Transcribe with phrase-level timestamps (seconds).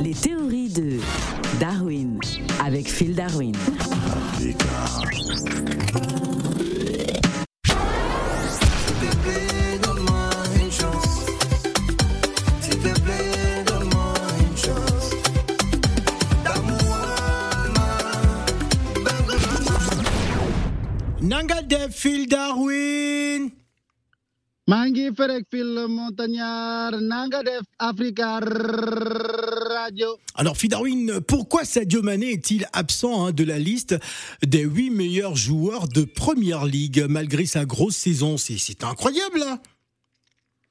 [0.00, 1.00] Les théories de
[1.58, 2.18] Darwin
[2.64, 3.52] avec Phil Darwin.
[21.20, 23.50] Nanga Def Phil Darwin.
[24.68, 28.38] Mangi Ferek Phil Montagnard, Nanga Def Africa
[30.34, 33.96] Alors Phil Darwin, pourquoi Sadio Mané est-il absent hein, de la liste
[34.46, 38.36] des huit meilleurs joueurs de Première Ligue malgré sa grosse saison?
[38.36, 39.60] C'est c'est incroyable hein?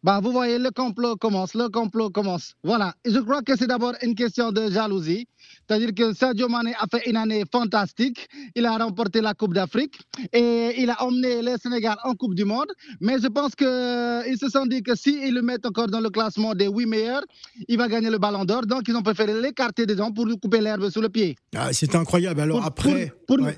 [0.03, 2.53] Bah, vous voyez, le complot commence, le complot commence.
[2.63, 2.93] Voilà.
[3.03, 5.25] Et je crois que c'est d'abord une question de jalousie.
[5.67, 8.27] C'est-à-dire que Sadio Mané a fait une année fantastique.
[8.55, 9.99] Il a remporté la Coupe d'Afrique
[10.33, 12.67] et il a emmené le Sénégal en Coupe du Monde.
[13.01, 16.53] Mais je pense qu'ils se sont dit que s'ils le mettent encore dans le classement
[16.53, 17.23] des huit meilleurs,
[17.67, 18.65] il va gagner le ballon d'or.
[18.67, 21.35] Donc, ils ont préféré l'écarter des gens pour lui couper l'herbe sous le pied.
[21.55, 22.39] Ah, C'est incroyable.
[22.41, 23.13] Alors Pour- après...
[23.27, 23.57] pour, pour- ouais.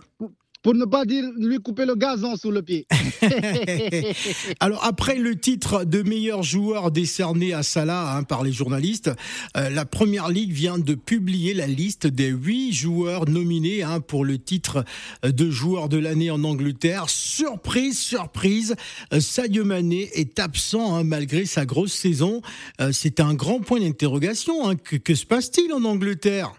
[0.61, 2.85] Pour- ne pas dire lui couper le gazon sous le pied.
[4.59, 9.11] Alors après le titre de meilleur joueur décerné à Salah hein, par les journalistes,
[9.57, 14.25] euh, la Première Ligue vient de publier la liste des huit joueurs nominés hein, pour
[14.25, 14.83] le titre
[15.23, 17.09] de joueur de l'année en Angleterre.
[17.09, 18.75] Surprise, surprise,
[19.13, 22.41] euh, Sadio Mané est absent hein, malgré sa grosse saison.
[22.81, 24.69] Euh, C'est un grand point d'interrogation.
[24.69, 24.75] hein.
[24.75, 26.53] Que se passe-t-il en Angleterre?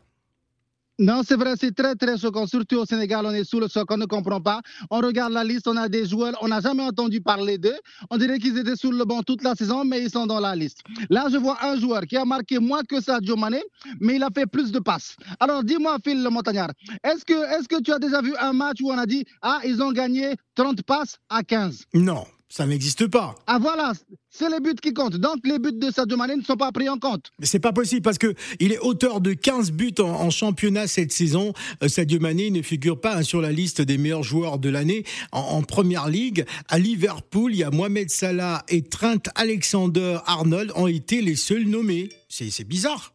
[1.00, 2.46] Non, c'est vrai, c'est très très choquant.
[2.46, 4.60] Surtout au Sénégal, on est sous le choc, on ne comprend pas.
[4.90, 7.78] On regarde la liste, on a des joueurs, on n'a jamais entendu parler d'eux.
[8.10, 10.54] On dirait qu'ils étaient sur le banc toute la saison, mais ils sont dans la
[10.54, 10.82] liste.
[11.08, 13.62] Là, je vois un joueur qui a marqué moins que Sadio Mané,
[13.98, 15.16] mais il a fait plus de passes.
[15.40, 18.92] Alors, dis-moi, Phil Montagnard, est-ce que, est que tu as déjà vu un match où
[18.92, 23.36] on a dit, ah, ils ont gagné 30 passes à 15 Non, ça n'existe pas.
[23.46, 23.92] Ah voilà,
[24.28, 25.16] c'est les buts qui comptent.
[25.16, 27.30] Donc, les buts de Sadio Mané ne sont pas pris en compte.
[27.38, 30.88] Mais c'est pas possible parce que il est auteur de 15 buts en, en championnat
[30.88, 31.52] cette saison.
[31.82, 35.04] Euh, Sadio Mané ne figure pas hein, sur la liste des meilleurs joueurs de l'année
[35.30, 36.44] en, en première ligue.
[36.68, 42.08] À Liverpool, il y a Mohamed Salah et Trent Alexander-Arnold ont été les seuls nommés.
[42.28, 43.14] C'est c'est bizarre.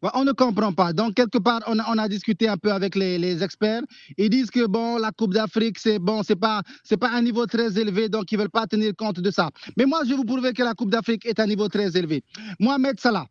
[0.00, 0.92] On ne comprend pas.
[0.92, 3.82] Donc, quelque part, on a, discuté un peu avec les, experts.
[4.16, 6.62] Ils disent que bon, la Coupe d'Afrique, c'est bon, c'est pas,
[7.00, 9.50] un niveau très élevé, donc ils veulent pas tenir compte de ça.
[9.76, 12.22] Mais moi, je vais vous prouver que la Coupe d'Afrique est un niveau très élevé.
[12.60, 13.26] Mohamed Salah,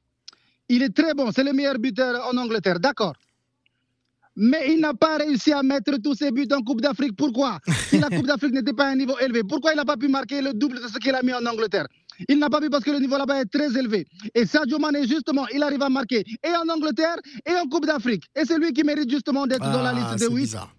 [0.67, 3.13] il est très bon, c'est le meilleur buteur en Angleterre, d'accord.
[4.35, 7.15] Mais il n'a pas réussi à mettre tous ses buts en Coupe d'Afrique.
[7.15, 7.59] Pourquoi?
[7.87, 10.09] Si la Coupe d'Afrique n'était pas à un niveau élevé, pourquoi il n'a pas pu
[10.09, 11.87] marquer le double de ce qu'il a mis en Angleterre?
[12.29, 14.07] Il n'a pas pu parce que le niveau là-bas est très élevé.
[14.33, 18.23] Et Sadio Mané, justement, il arrive à marquer et en Angleterre et en Coupe d'Afrique.
[18.35, 20.41] Et c'est lui qui mérite justement d'être dans la Ah, liste c'est des huit.
[20.43, 20.73] bizarre.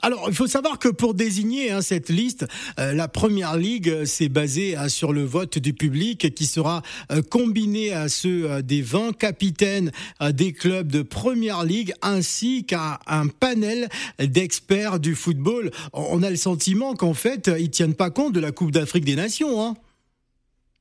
[0.00, 2.46] Alors, il faut savoir que pour désigner hein, cette liste,
[2.78, 6.82] euh, la Première Ligue euh, s'est basée hein, sur le vote du public qui sera
[7.10, 9.90] euh, combiné à ceux euh, des 20 capitaines
[10.22, 13.88] euh, des clubs de Première Ligue ainsi qu'à un panel
[14.20, 15.72] d'experts du football.
[15.92, 19.16] On a le sentiment qu'en fait, ils tiennent pas compte de la Coupe d'Afrique des
[19.16, 19.60] Nations.
[19.64, 19.74] Hein.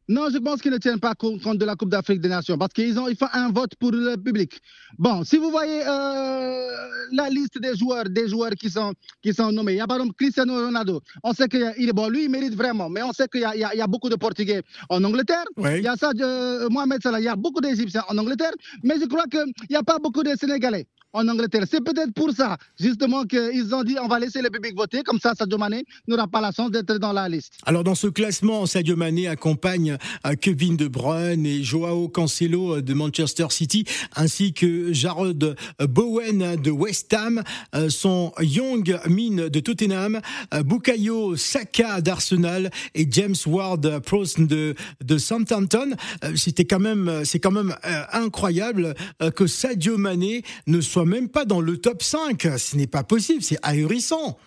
[0.09, 2.71] Non, je pense qu'ils ne tiennent pas compte de la Coupe d'Afrique des Nations parce
[2.71, 4.59] qu'ils ont, ils font un vote pour le public.
[4.97, 6.67] Bon, si vous voyez euh,
[7.11, 9.97] la liste des joueurs, des joueurs qui sont, qui sont nommés, il y a par
[9.97, 11.01] exemple Cristiano Ronaldo.
[11.23, 11.59] On sait qu'il
[11.89, 13.79] est bon, lui, il mérite vraiment, mais on sait qu'il y, a- il y il
[13.79, 15.43] y a beaucoup de Portugais en Angleterre.
[15.79, 18.53] Il y a ça, euh, Mohamed Salah, il y a beaucoup d'Égyptiens en Angleterre,
[18.83, 21.63] mais je crois qu'il n'y a pas beaucoup de Sénégalais en Angleterre.
[21.69, 25.19] C'est peut-être pour ça, justement, qu'ils ont dit on va laisser le public voter, comme
[25.19, 27.53] ça, Sadio Mané n'aura pas la chance d'être dans la liste.
[27.65, 32.81] Alors dans ce classement, Sadio Mané accompagne euh, Kevin De Bruyne et Joao Cancelo euh,
[32.81, 33.85] de Manchester City,
[34.15, 37.43] ainsi que Jared euh, Bowen de West Ham,
[37.89, 40.19] son Young Min de Tottenham,
[40.65, 45.95] Bukayo Saka d'Arsenal et James Ward-Prowse de, de Southampton.
[46.35, 47.75] C'était quand même, c'est quand même
[48.11, 48.95] incroyable
[49.35, 52.41] que Sadio Mané ne soit même pas dans le top 5.
[52.57, 54.37] Ce n'est pas possible, c'est ahurissant.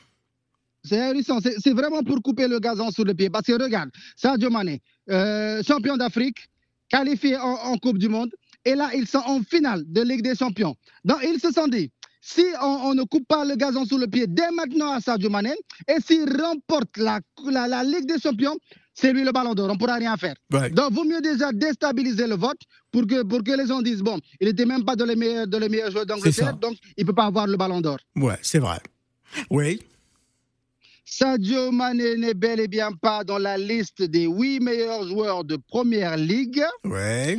[0.84, 1.38] C'est ahurissant.
[1.40, 3.30] C'est vraiment pour couper le gazon sous le pied.
[3.30, 6.38] Parce que regarde, Sadio Mané, euh, champion d'Afrique,
[6.88, 8.30] qualifié en, Coupe du Monde.
[8.64, 10.74] Et là, ils sont en finale de Ligue des Champions.
[11.04, 11.90] Donc, ils se sont dit,
[12.20, 15.54] si on, ne coupe pas le gazon sous le pied dès maintenant à Sadio Mané,
[15.88, 18.58] et s'il remporte la Ligue des Champions,
[19.00, 19.68] c'est lui le ballon d'or.
[19.70, 20.34] On ne pourra rien faire.
[20.52, 20.70] Ouais.
[20.70, 22.60] Donc, vaut mieux déjà déstabiliser le vote
[22.92, 25.46] pour que, pour que les gens disent, bon, il n'était même pas dans les meilleurs,
[25.46, 27.98] dans les meilleurs joueurs d'Angleterre, donc il ne peut pas avoir le ballon d'or.
[28.16, 28.78] Ouais, c'est vrai.
[29.48, 29.80] Oui.
[31.04, 35.56] Sadio Mané n'est bel et bien pas dans la liste des huit meilleurs joueurs de
[35.56, 37.38] Première Ligue Ouais.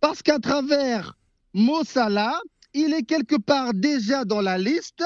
[0.00, 1.16] parce qu'à travers
[1.52, 2.36] Mo Salah,
[2.72, 5.04] il est quelque part déjà dans la liste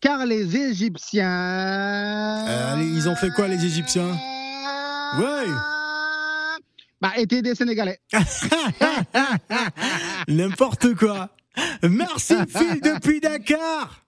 [0.00, 2.46] car les Égyptiens...
[2.46, 4.16] Euh, ils ont fait quoi, les Égyptiens?
[5.16, 5.46] Ouais.
[7.00, 8.00] Bah, étaient des Sénégalais.
[10.28, 11.30] N'importe quoi.
[11.82, 14.04] Merci Phil depuis Dakar.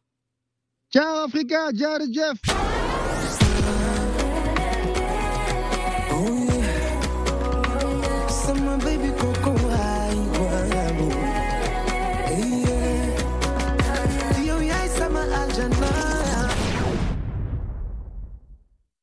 [0.92, 2.79] Ciao Africa, ciao Jeff.